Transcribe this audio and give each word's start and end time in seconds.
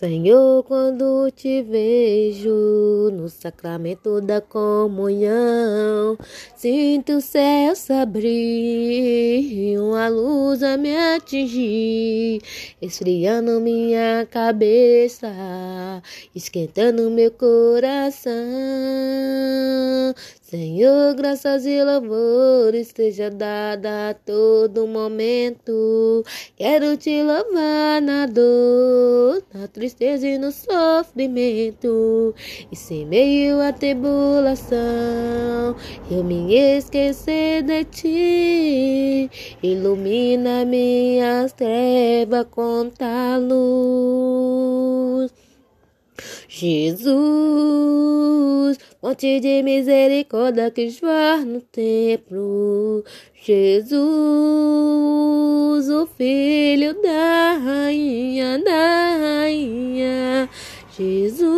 Senhor, 0.00 0.64
quando 0.64 1.30
te 1.30 1.60
vejo 1.60 3.10
no 3.12 3.28
sacramento 3.28 4.18
da 4.22 4.40
comunhão, 4.40 6.16
sinto 6.56 7.18
o 7.18 7.20
céu 7.20 7.76
se 7.76 7.92
abrir, 7.92 9.78
uma 9.78 10.08
luz 10.08 10.62
a 10.62 10.78
me 10.78 10.96
atingir, 10.96 12.40
esfriando 12.80 13.60
minha 13.60 14.26
cabeça, 14.30 15.30
esquentando 16.34 17.10
meu 17.10 17.30
coração. 17.32 18.32
Senhor, 20.50 21.14
graças 21.14 21.64
e 21.64 21.80
louvores 21.80 22.88
esteja 22.88 23.30
dada 23.30 24.10
a 24.10 24.14
todo 24.14 24.84
momento. 24.84 26.24
Quero 26.56 26.96
te 26.96 27.22
louvar 27.22 28.02
na 28.02 28.26
dor, 28.26 29.44
na 29.54 29.68
tristeza 29.68 30.26
e 30.26 30.38
no 30.38 30.50
sofrimento. 30.50 32.34
E 32.68 32.74
sem 32.74 33.06
meio 33.06 33.60
a 33.60 33.72
tribulação, 33.72 34.76
eu 36.10 36.24
me 36.24 36.52
esquecer 36.52 37.62
de 37.62 37.84
ti. 37.84 39.30
Ilumina 39.62 40.64
minhas 40.64 41.52
trevas 41.52 42.44
com 42.50 42.90
a 42.98 43.36
luz. 43.36 45.32
Jesus, 46.48 48.09
fonte 49.00 49.40
de 49.40 49.62
misericórdia 49.62 50.70
que 50.70 50.90
jorra 50.90 51.44
no 51.44 51.60
templo. 51.60 53.04
Jesus, 53.34 53.98
o 55.88 56.06
filho 56.16 56.94
da 57.02 57.58
rainha, 57.58 58.58
da 58.58 59.42
rainha. 59.42 60.48
Jesus, 60.96 61.50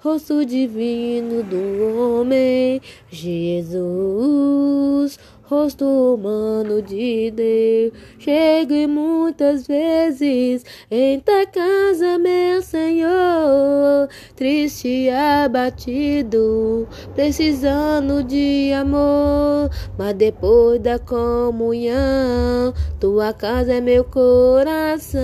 rosto 0.00 0.44
divino 0.44 1.42
do 1.42 1.98
homem. 1.98 2.80
Jesus, 3.10 5.18
rosto 5.50 5.84
humano 5.84 6.80
de 6.80 7.32
Deus. 7.32 7.92
Cheguei 8.20 8.86
muitas 8.86 9.66
vezes 9.66 10.64
em 10.88 11.18
tua 11.18 11.44
casa, 11.44 12.16
meu 12.18 12.62
Senhor, 12.62 14.08
triste 14.36 14.86
e 14.86 15.10
abatido, 15.10 16.86
precisando 17.16 18.22
de 18.22 18.72
amor. 18.72 19.68
Mas 19.98 20.14
depois 20.14 20.80
da 20.80 21.00
comunhão, 21.00 22.72
tua 23.00 23.32
casa 23.32 23.74
é 23.74 23.80
meu 23.80 24.04
coração. 24.04 25.20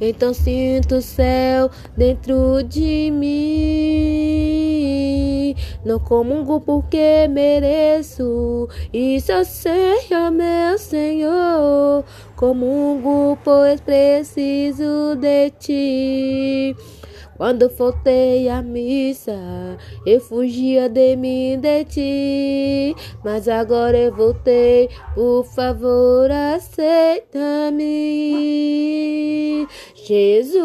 Então 0.00 0.32
sinto 0.32 0.96
o 0.96 1.02
céu 1.02 1.68
dentro 1.96 2.62
de 2.62 3.10
mim. 3.10 4.57
Não 5.84 5.98
comungo 5.98 6.60
porque 6.60 7.28
mereço. 7.28 8.68
Isso 8.92 9.32
eu 9.32 9.44
sei, 9.44 10.06
ó 10.12 10.30
meu 10.30 10.78
Senhor. 10.78 12.04
Comungo, 12.36 13.38
pois 13.44 13.80
preciso 13.80 15.16
de 15.16 15.50
ti. 15.58 16.76
Quando 17.38 17.70
faltei 17.70 18.48
a 18.48 18.60
missa, 18.60 19.38
eu 20.04 20.20
fugia 20.20 20.88
de 20.88 21.14
mim 21.14 21.56
de 21.60 21.84
ti. 21.84 22.96
Mas 23.24 23.48
agora 23.48 23.96
eu 23.96 24.12
voltei, 24.12 24.88
por 25.14 25.44
favor, 25.44 26.28
aceita-me. 26.32 26.88
Jesus, 29.94 30.58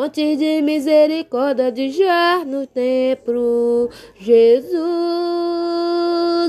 fonte 0.00 0.34
de 0.34 0.62
misericórdia 0.62 1.70
de 1.70 1.90
jar 1.90 2.46
no 2.46 2.66
templo. 2.66 3.90
Jesus, 4.16 4.80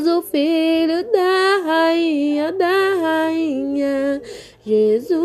o 0.07 0.21
filho 0.21 1.03
da 1.11 1.61
rainha, 1.65 2.53
da 2.53 2.95
rainha. 3.01 4.21
Jesus, 4.65 5.19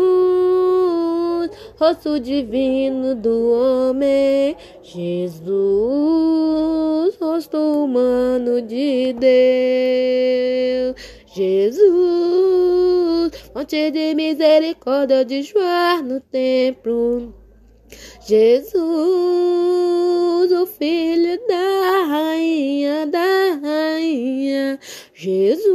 rosto 1.79 2.19
divino 2.19 3.15
do 3.15 3.49
homem, 3.53 4.57
Jesus, 4.83 5.47
rosto 7.17 7.57
humano 7.57 8.61
de 8.61 9.13
Deus, 9.13 10.95
Jesus, 11.27 11.87
fonte 13.53 13.89
de 13.89 14.13
misericórdia 14.13 15.23
de 15.23 15.43
Joar 15.43 16.03
no 16.03 16.19
templo. 16.19 17.36
Jesus, 18.25 18.83
o 20.51 20.65
filho 20.67 21.39
da 21.47 22.05
rainha, 22.05 23.05
da 23.07 23.59
rainha, 23.61 24.79
Jesus, 25.13 25.67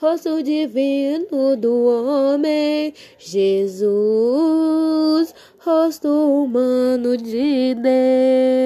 rosto 0.00 0.42
divino 0.42 1.56
do 1.56 1.84
homem, 1.84 2.94
Jesus, 3.18 3.84
rosto 5.58 6.08
humano 6.08 7.16
de 7.16 7.74
Deus. 7.74 8.57